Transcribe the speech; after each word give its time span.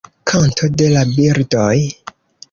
Kanto 0.29 0.69
de 0.81 0.87
la 0.93 1.03
birdoj. 1.17 1.75